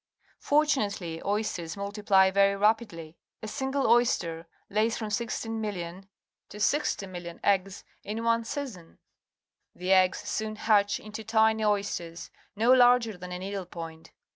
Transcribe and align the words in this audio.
Fortunately, 0.39 1.21
oysters 1.23 1.75
multipl}^ 1.75 2.33
very 2.33 2.59
rapidlj'. 2.59 3.13
A 3.43 3.47
single 3.47 3.85
oj^ster 3.85 4.47
lays 4.67 4.97
from 4.97 5.11
16, 5.11 5.61
000, 5.61 5.71
000 5.73 6.01
to 6.49 6.57
60,000,000 6.57 7.39
eggs 7.43 7.83
in 8.03 8.23
one 8.23 8.43
season. 8.43 8.97
The 9.75 9.91
eggs 9.91 10.21
soon 10.27 10.55
hatch 10.55 10.99
into 10.99 11.23
tiny 11.23 11.63
oysters 11.63 12.31
no 12.55 12.71
larger 12.71 13.15
than 13.15 13.31
a 13.31 13.37
needle 13.37 13.67
point. 13.67 14.11